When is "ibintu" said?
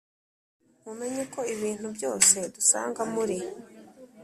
1.55-1.87